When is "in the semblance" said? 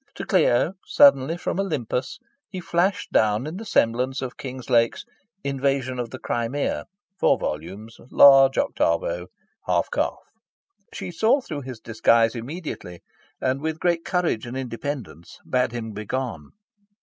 3.45-4.23